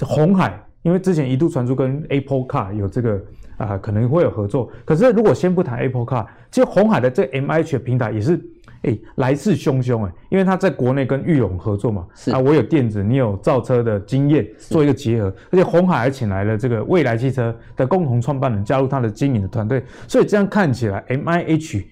[0.00, 3.14] 红海，因为之前一度传出跟 Apple Car 有这个
[3.56, 8.44] 啊、呃、可能会有合作，可是如果先不谈 Apple Car，其实红海的这 MIH 的平台也是。
[8.82, 21.84] 哎、欸，来势汹汹哎，因为他在国内跟裕隆合作嘛，是啊，我有电子，你有造车的经验，做一个结合，而且红海还请来了这个未来汽车的共同创办人加入他的经营的团队，所以这样看起来，M I H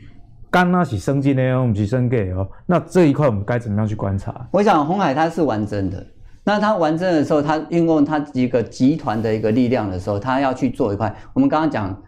[0.51, 4.47] 刚那起升级呢，我们提升给哦，那这一块我们该怎么样去观察？
[4.53, 6.07] 我想红海它是完整的，
[6.45, 12.01] 那它完整的时候，它运用它一个集团的一个力量的时候，它要去做一块，我们刚刚讲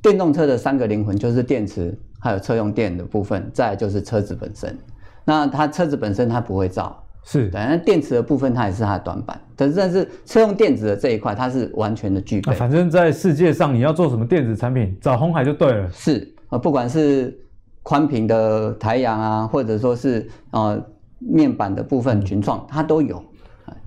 [0.00, 1.98] 电动车的三个灵魂就是电池。
[2.20, 4.78] 还有车用电的部分，再来就是车子本身。
[5.24, 7.60] 那它车子本身它不会造，是，对。
[7.60, 9.40] 那电池的部分它也是它的短板。
[9.54, 12.52] 但是但是车用电子的这一块，它是完全的具备。
[12.54, 15.88] 反正，在世界上你要做什么电子产品，找红海就对了。
[15.92, 17.38] 是啊，不管是
[17.82, 20.82] 宽屏的台阳啊，或者说是呃
[21.18, 23.22] 面板的部分群创，它都有。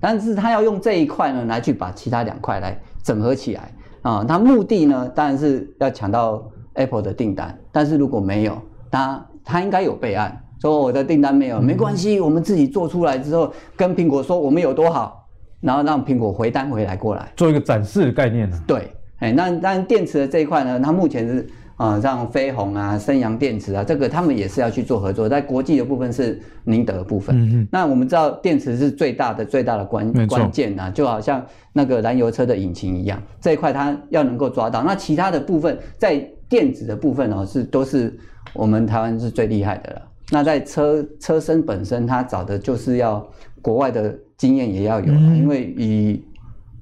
[0.00, 4.24] 但是它要用这一块呢，来去把其他两块来整合起来啊。
[4.26, 6.50] 它目的呢，当然是要抢到。
[6.74, 8.60] Apple 的订单，但是如果没有，
[8.90, 15.26] 他他应该有备案，说我的订单没有，没关系，我们自己做出来之后，跟苹果说我们有多好，
[15.60, 18.60] 然后让苹果回单回来过来，做一个展示的概念呢。
[18.66, 21.46] 对，哎，那但电池的这一块呢，它目前是。
[21.76, 25.28] 啊，像飞鸿啊、升阳电池啊，这个他们也是要去做合作。
[25.28, 27.36] 在国际的部分是宁德的部分。
[27.36, 27.68] 嗯嗯。
[27.68, 34.84] 那我们知道电池是最大的、最大的关关键啊，就好像那个燃油车的引擎一样，这一块它要能够抓到。
[34.84, 38.16] 那其他的部分在电子的部分哦，是都是
[38.52, 40.02] 我们台湾是最厉害的了。
[40.30, 43.26] 那在车车身本身，它找的就是要
[43.60, 46.24] 国外的经验也要有，嗯、因为以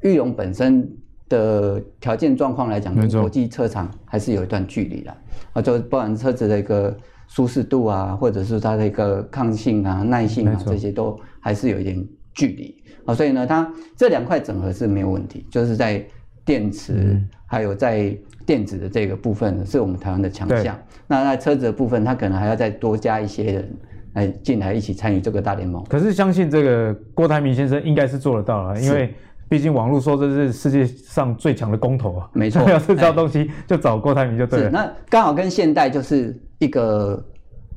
[0.03, 0.87] 裕隆本身。
[1.29, 5.17] 的条件状况来讲，跟国际车厂还是有一段距离的
[5.55, 6.95] 啊，就包含车子的一个
[7.27, 13.15] 舒适度啊，或者是它的一个抗性啊、耐性啊，这些都还是有一点距离啊。
[13.15, 16.05] 所以呢，它这两块整合是没有问题，就是在
[16.45, 18.15] 电池还有在
[18.53, 20.79] 电子的这个部分是我们台湾的强项。
[21.07, 23.77] 那在车子的部分，它可能还要再多加一些人
[24.13, 25.83] 来进来一起参与这个大联盟。
[25.89, 29.15] 可是相信这个郭台铭先生应该是做得到了，因为。
[29.49, 34.71] 毕竟网络说这是世界上最强的公投啊，没错， 要是这东西就找郭台铭就对了。
[34.71, 37.23] 那刚好跟现代就是一个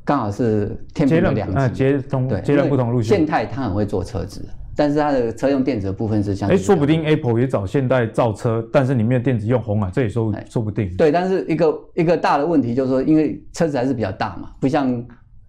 [0.05, 3.17] 刚好是天平的两极，截同对，截然不同路线。
[3.17, 10.93] 现代他很会做车子，但是它的车用电子的部分是像哎，说不定 Apple 也找现代造车，但是里面的电子用鸿海，这也说说不定。
[10.97, 15.05] 对，但是一个一个大的问题就是说，因为车子还是比较大嘛，不像。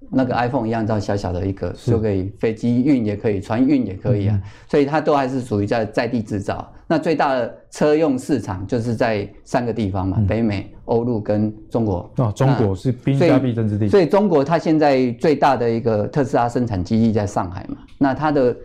[0.09, 6.73] 那个 iPhone 一样，这样小小的一个就可以飞机运也可以，船运也可以啊，嗯、所以它都还是属于在在地制造。
[6.87, 12.09] 那最大的车用市场就是在三个地方嘛，嗯、北美、欧陆跟中国。
[12.19, 13.89] 啊，中国是兵家必争之地。
[13.89, 17.79] 所以中国它现在最大的一个特斯拉生产基地在上海嘛。
[17.99, 18.57] 那它的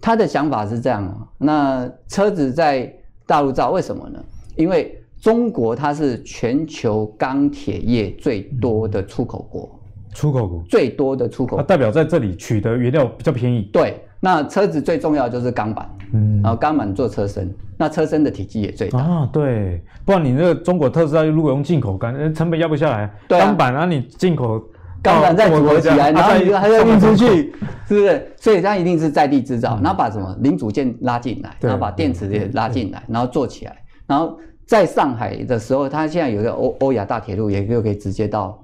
[0.00, 2.92] 它的想法是这样啊，那车子在
[3.26, 4.18] 大陆造，为什么呢？
[4.56, 9.70] 因为中国它是全球钢铁业最多的出口国。
[9.72, 9.80] 嗯
[10.16, 13.68] 出口国最多的出口，它代表在这里取得原料比较便宜。
[13.70, 19.28] 对，那车子最重要的就是钢板，嗯，然后钢板做车身，那车身的体积也最大啊。
[19.30, 23.12] 对，不然你那个中国特斯拉如果用进口钢，成本压不下来。
[23.28, 24.58] 钢、啊、板啊，你进口
[25.06, 27.54] 钢板再组合起来，然后你还要运出去，
[27.88, 28.32] 是不是？
[28.36, 33.76] 所以它一定是在地制造，嗯、然后把什么零组件拉进来，然后把电池也拉进来，然后做起来。
[34.06, 38.58] 然后在上海的时候，它现在有一个欧欧亚大铁路，也就可以直接到。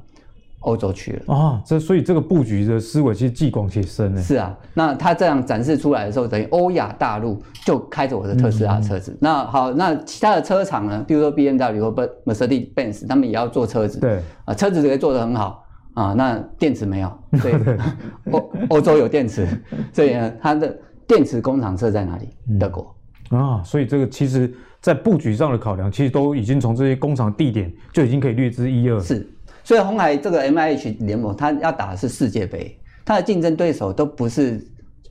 [0.64, 4.22] 欧洲去了啊，这所以这个布局的思维其实既广且深呢。
[4.22, 9.10] 是啊，那它这样展示出来的时候，等于欧亚大陆就开着我的特斯拉车子。
[9.10, 11.04] 嗯、那好，那其他的车厂呢？
[11.04, 13.98] 比如说 B M W 或 Mercedes Benz，他们也要做车子。
[13.98, 17.54] 对啊，车子可以做得很好啊，那电池没有， 所以
[18.30, 19.46] 欧欧洲有电池，
[19.92, 20.76] 所以呢，它的
[21.06, 22.28] 电池工厂设在哪里？
[22.48, 22.96] 嗯、德国
[23.30, 29.00] 啊，所以这个其实在布局上的考量，其实都已经从这些工厂地点就已经可以略知一二。
[29.00, 29.28] 是。
[29.64, 34.60] 所以红海这个 M I H 联盟，它要打的是世界杯，它的竞争对手都不是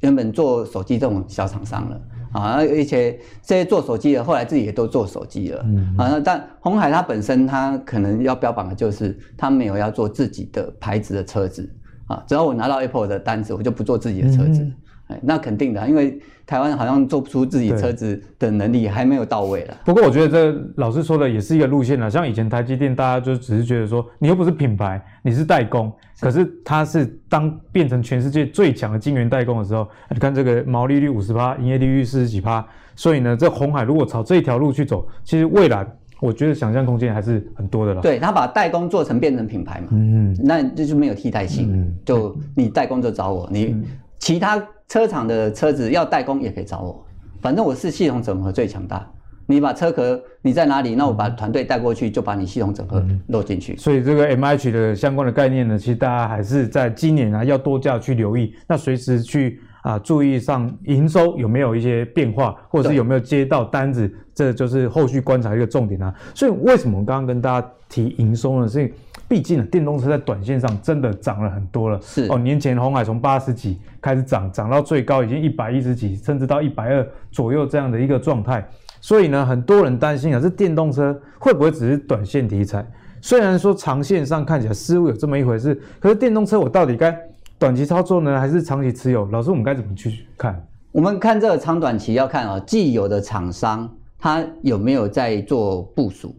[0.02, 11.70] 原本做手机这种小厂商了，啊，而且这些做手机的后来自己也都做手机了，嗯啊，但红海它本身它可能要标榜的就是它没有要做自己的牌子的车子
[12.08, 14.62] 啊，只要我拿到 Apple 的单子，我就不做自己的车子。
[14.62, 14.74] 嗯
[15.22, 19.78] 那肯定的，因为台湾好像做不出自己车子的能力还没有到位了。
[19.86, 22.10] 不过我觉得这老师说的也是一个路线了。
[22.10, 25.92] 像以前台积电，大家就只是觉得说，你又不是品牌，你是代工。
[26.16, 32.66] 是，可是它是当变成全世界最强的晶圆代工的时候，你看这个毛利率五十趴，营业利率四十几趴。
[32.96, 35.88] 所以呢，这红海如果朝这一条路去走，其实未来
[36.20, 38.02] 我觉得想象空间还是很多的了。
[38.02, 41.70] 对，他把代工做成变成品牌嘛，嗯，那这就没有替代性。
[41.74, 43.76] 嗯，就你代工就找我，你
[44.22, 44.66] 其他。
[44.92, 47.06] 车厂的车子要代工也可以找我，
[47.42, 49.10] 反正我是系统整合最强大。
[49.46, 53.78] 你把车壳你在哪里，那我把团队带过去，就把你系统整合漏进去。
[53.78, 66.14] 所以这个 MH 的相关的概念呢，其实大家还是在今年啊要多加去留意，那随时去啊注意上营收有没有一些变化，或者是有没有接到单子，这就是后续观察一个重点啊。
[66.36, 68.68] 所以为什么我刚刚跟大家提营收呢？
[68.68, 68.92] 是。
[69.32, 71.98] 毕竟呢电动车在短线上真的涨了很多了。
[72.02, 78.68] 是哦，年前红海从八十几开始涨，涨到最高已经一百一十几，甚至到一百二左右这样的一个状态。
[79.00, 82.86] 所以呢，很多人担心啊，这电动车会不会只是短线题材？
[83.22, 87.18] 虽然说长线上看起来似乎有这么一回事，可是电动车我到底该
[87.58, 89.26] 短期操作呢，还是长期持有？
[89.32, 90.62] 老师，我们该怎么去看？
[90.92, 93.90] 我们看这个长短期要看啊，既有的厂商
[94.20, 96.36] 他有没有在做部署？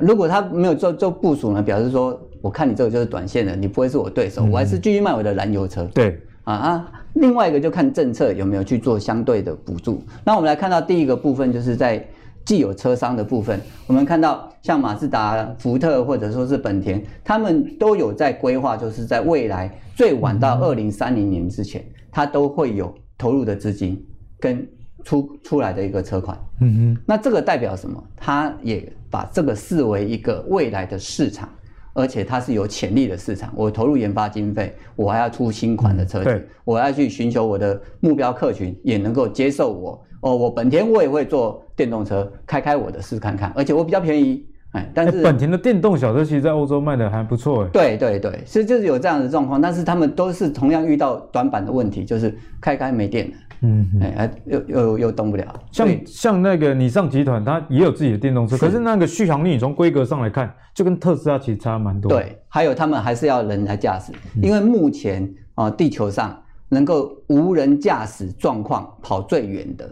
[0.00, 2.18] 如果他没有做做部署呢，表示说。
[2.40, 5.84] 我看你这个就是短线的，你不会是我对手，嗯、我还是继续卖我的燃油车。
[5.94, 10.02] 对啊啊，另外一个就看政策有没有去做相对的补助。
[10.24, 12.04] 那我们来看到第一个部分，就是在
[12.44, 24.02] 既有车商的部分，我们看到像马自达、福特或者说是本田，他们都有在规划，就是在未来最晚到二零三零年之前，它都会有投入的资金
[24.40, 24.66] 跟
[25.04, 26.36] 出出来的一个车款。
[26.60, 28.02] 嗯哼，那这个代表什么？
[28.16, 31.48] 它也把这个视为一个未来的市场。
[31.92, 40.00] 而且它是有潜力的市场，我投入研发经费，我还要出新款的车子，嗯、我要去寻求我的目标客群也能够接受我。
[40.22, 53.32] 哦，我本田我也会做电动车，开开我的试看看，而且我比较便宜，哎，但是、欸、本田的电动小车其实在欧洲卖的还不错，哎，对对对，所以就是有这样的状况，但是他们都是同样遇到短板的问题，就是开开没电了。
[53.62, 55.44] 嗯，哎，又又又动不了。
[55.70, 62.08] 像像那个你上集团，它也有自己的电动车，是可是那个续航力，你从规格上来看，就跟特斯拉其实差蛮多。
[62.10, 65.22] 对，还有他们还是要人来驾驶，嗯、因为目前
[65.56, 69.90] 啊、呃，地球上能够无人驾驶状况跑最远的。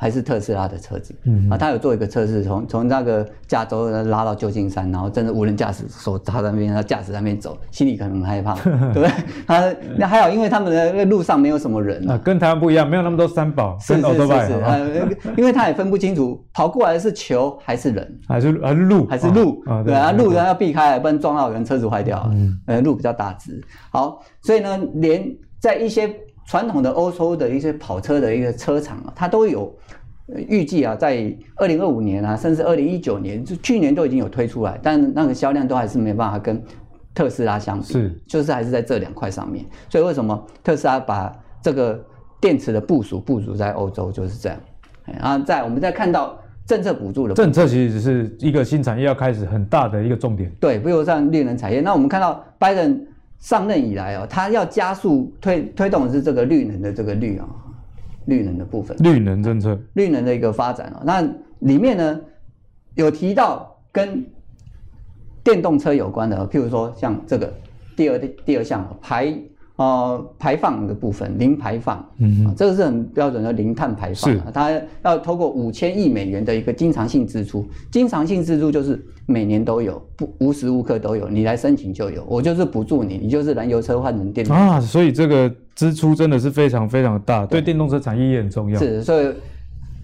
[0.00, 9.10] 还是特斯拉的车子，嗯，啊，他有做一个测试，从从那个加州拉到旧金山，然后真的无人驾驶，手插在那边，他驾驶在那边走，心里可能很害怕， 对不对？
[9.46, 14.78] 他那还好，因为他们的路上没有什么人啊，跟台湾不一样，没有那么多三宝，是是是是，啊，
[15.36, 25.22] 因为他也分不清楚跑过来的是球还是人，还是还是路还是路，对啊，路要避开，不然撞到人车子坏掉，嗯，呃，路比较大只，好，所以呢，连
[25.60, 26.10] 在一些
[26.50, 29.72] 传统的欧洲的一些跑车的一个车厂啊，它都有。
[30.48, 36.60] 预计啊，在二零二五年啊，甚至二零一九年，就去年都已经有推出来，但那个销量都还是没办法跟
[37.12, 39.64] 特斯拉相比，是，就是还是在这两块上面。
[39.88, 42.00] 所以为什么特斯拉把这个
[42.40, 44.58] 电池的部署部署在欧洲就是这样？
[45.20, 50.48] 然后在我们再看到政策补助的政策，其实是一个新产业要开始很大的一个重点。
[50.60, 53.04] 对，比如像绿能产业，那我们看到拜登
[53.40, 57.48] 上任以来哦，他要加速推推动的是这个绿能的这个绿啊。
[58.26, 61.20] 绿能的部分，绿能政策，绿能的一个发展哦，那
[61.60, 62.20] 里面呢
[62.94, 64.24] 有提到跟
[65.42, 67.52] 电动车有关的，譬如说像这个
[67.96, 69.36] 第二第二项排
[69.80, 74.70] 呃排放的部分，零排放，嗯哼，这个是很标准的零碳排放，是它
[75.02, 85.50] 要透过五千亿美元的一个经常性支出，经常性支出就是每年都有，不无时无刻都有，你来申请就有，我就是补助你，你就是燃油车换成电动车啊，所以这个。
[85.72, 88.78] 支出真的是非常非常大，对电动车产业也很重要。
[88.78, 89.32] 是，所以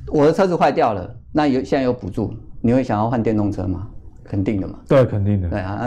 [0.06, 3.86] 我的车子坏掉了，那有现在有补助，你会想要换电动车吗？
[4.24, 4.78] 肯定的嘛。
[4.88, 5.50] 对，肯定的。
[5.50, 5.86] 对啊，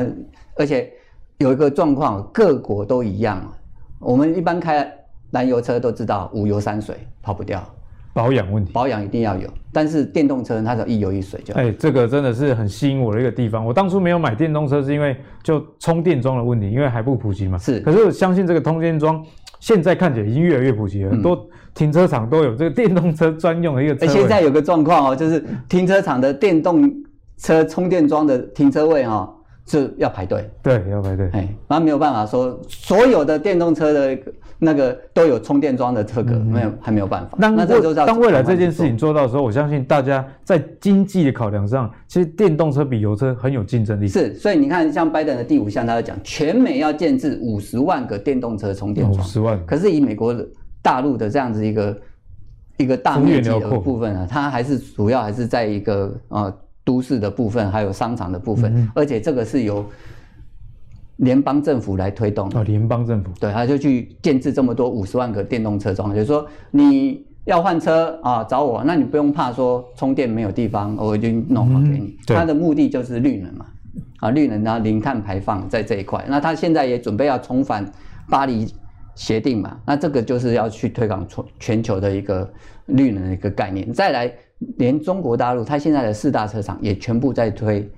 [0.57, 0.91] 而且
[1.39, 3.51] 有一个状况，各国都一样。
[3.99, 4.91] 我们一般开
[5.31, 7.63] 燃油车都知道五油三水跑不掉。
[8.11, 11.53] 保养问题，保养一定要有，但是电动车它只要一油一水就。
[11.53, 13.63] 哎、欸，这个真的是很吸引我的一个地方。
[13.63, 17.57] 我当初没有买电动车，是因为就充电桩的问题，因为还不普及嘛。
[17.57, 19.23] 是，可是我相信这个充电桩
[19.59, 26.91] 现在看起来已经越来越普及了，嗯、很多停车场都有这个电动车专用的一个现在有个状况哦，就是停车场的电动
[27.37, 29.35] 车充电桩的停车位哈、哦，
[29.69, 31.29] 是要排队，对，要排队。
[31.33, 34.17] 哎，那没有办法说所有的电动车的
[34.57, 37.37] 那个都有充电桩的车格，没有，还没有办法。
[37.39, 37.65] 那
[38.03, 44.07] 当未来这件事情做到的时候，我相信大家在经济的考量上，其实电动车比油车很有竞争力。
[44.07, 49.63] 是，所以你看，像拜登的第五项，他就讲全美要建置五十万个电动车充电桩，五十万。
[49.67, 50.35] 可是以美国
[50.81, 51.97] 大陆的这样子一个
[52.77, 56.53] 一个大面积的部分啊，它还是主要还是在一个呃。
[56.89, 59.85] 都市的部分，还有商场的部分，嗯、而且这个是由
[61.17, 62.59] 联邦政府来推动的。
[62.59, 72.17] 哦，联邦政府对，他就去建置这么多五十万个电动车桩，就是说你要换车啊，找我，那你不用怕说充电没有地方，我已经弄好给你。
[72.25, 73.67] 他、嗯、的目的就是绿能嘛，
[74.21, 76.25] 啊，绿能啊，零碳排放在这一块。
[76.27, 77.85] 那他现在也准备要重返
[78.27, 78.67] 巴黎
[79.13, 82.51] 协定嘛，那这个就是要去推广全全球的一个
[82.87, 83.93] 绿能的一个概念。
[83.93, 84.33] 再来。
[84.77, 87.89] 连中国大陆，它现在的四大车厂也全部在推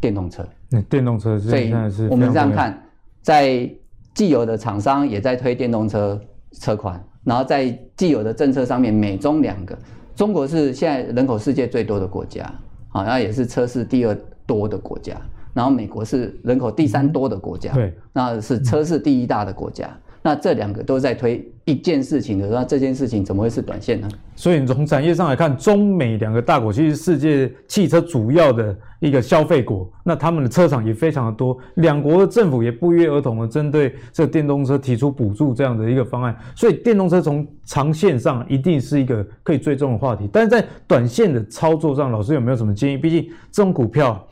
[0.00, 0.46] 电动车。
[0.70, 1.72] 嗯，电动车是，所以
[2.10, 2.82] 我们这样看，
[3.22, 3.70] 在
[4.14, 6.20] 既有的厂商也在推电动车
[6.52, 9.78] 车款，然后在既有的政策上面，美中两个，
[10.14, 12.50] 中国是现在人口世界最多的国家，
[12.88, 15.16] 好，然后也是车市第二多的国家，
[15.54, 19.88] 然后美国是人口第三多的国家，对，那是车市第一大的国家。
[20.28, 24.06] 那这两个都在推一件事情的，那这件事情怎么会是短线呢？
[24.36, 42.98] 所以你从产业上来看，中美两个大国其实世界汽车主要的一个消费国，那他们的车厂也非常的多，两国的政府也不约而同的针对这电动车提出补助这样的一个方案，所以电动车从长线上一定是一个可以追踪的话题，但是在短线的操作上，老师有没有什么建议？
[42.98, 44.22] 毕竟这种股票。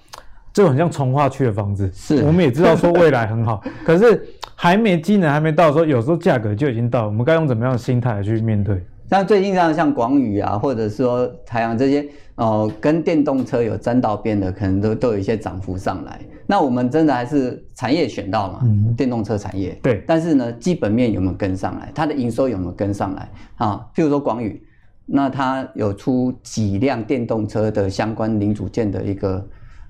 [0.53, 4.27] 就很像从化区的房子，是我们也知道说未来很好，可是
[4.59, 8.83] 还没机能还没到的时候，有时候价格就已经到了，我们该用怎么样的心态去面对？
[9.09, 12.01] 像最近像像广宇啊，或者说台阳这些，
[12.37, 16.19] 哦、呃，跟电动车有沾到边的，可能都都有一些涨幅上来。
[16.47, 18.61] 那我们真的还是产业选到嘛？
[18.63, 21.93] 嗯，电动车产业对，但是呢，基本面有没有跟上来？
[21.95, 23.29] 它的营收有没有跟上来？
[23.57, 24.61] 啊，譬如说广宇，
[25.05, 29.47] 那它有出几辆电动车的相关零组件的一个。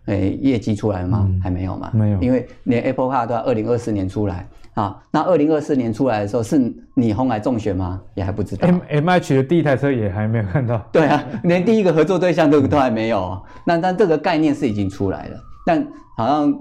[0.06, 1.24] 诶，业绩出来了吗？
[1.28, 1.90] 嗯、还没有嘛？
[1.92, 5.02] 没有，因为连 Apple Car 都要二零二四年出来啊。
[5.10, 8.00] 那二零二四年出来的时候，是你红海中选吗？
[8.14, 8.68] 也还不知道。
[8.68, 10.80] M M H 的第一台车也还没有看到。
[10.92, 13.36] 对啊，连第一个合作对象都都还没有。
[13.64, 15.84] 那但这个概念是已经出来了，但
[16.16, 16.54] 好像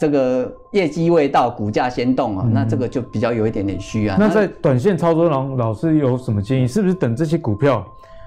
[0.00, 2.52] 这个业绩未到，股价先动啊、嗯。
[2.54, 4.16] 那这个就比较有一点点虚啊。
[4.20, 6.66] 那在短线操作上，老师有什么建议？
[6.68, 7.84] 是不是等这些股票？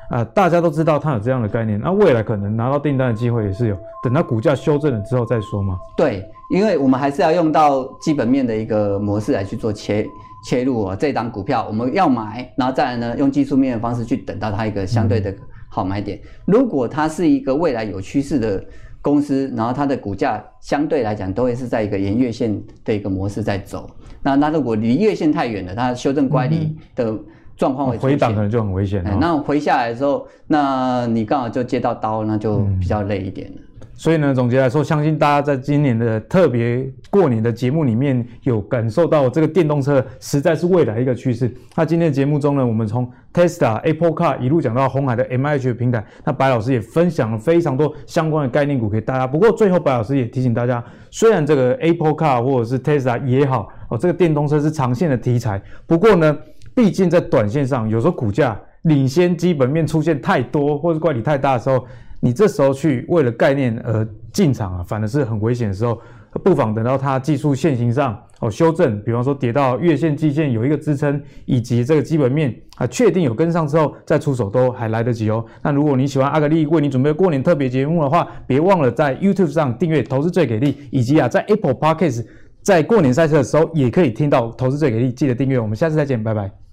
[0.09, 5.77] 啊、呃，大家都知道它有这样的概念，那未来可能拿到订单的机会也是有，等它股价修正了之后再说嘛。
[5.97, 10.07] 对，因为我们还是要用到基本面的一个模式来去做切
[10.45, 10.97] 切入啊、哦。
[10.97, 15.35] 这档股票我们要买，然后再来呢，用技术面的方式去等到它一个相对的
[15.67, 16.17] 好买点。
[16.17, 18.63] 嗯、如果它是一个未来有趋势的
[19.01, 23.89] 公司，然后它的股价相对来讲都会是在一个沿月线的一个模式在走。
[24.23, 27.11] 那它如果离月线太远了，它修正乖离的。
[27.11, 27.25] 嗯
[27.57, 29.17] 状况会回档可能就很危险、欸。
[29.19, 33.55] 那回下来的时候，那你刚好就接到刀，那就比较累一点了。
[33.57, 41.51] 嗯、所以呢，总结来说，相信大家在今年的特别过年的节目里面有感受到这个电动车实在是未来一个趋势。
[41.75, 49.25] 那今天的节目中呢，我们从 Tesla、Apple Car 一路讲到红海的 MIH 平台，那白老师也分享了非常多相关的概念股给大家。
[49.25, 56.37] 不过最后，白老师也提醒大家，虽然这个 Apple Car 或者是 Tesla 也好，哦，这个电动车是长线的题材，不过呢。
[56.77, 61.83] 毕竟在短线上，有时候股价领先基本面出现太多，或是乖离太大的时候，
[62.19, 65.99] 你这时候去为了概念而进场啊，反而是很危险的时候。
[66.43, 75.43] 不妨等到它技术线型上哦修正，比方说跌到月线、季线有一个支撑，以及这个基本面啊确定有跟上之后再出手都还来得及哦。
[75.63, 82.23] 那如果你喜欢阿格力为你准备过年特别节目的话，别忘了在 YouTube 上订阅“投资最给力”，以及啊在 Apple Podcast
[82.61, 85.59] 在过年赛车的时候也可以听到“投资最给力”，记得订阅。
[85.59, 86.66] 我们下次再见，拜拜。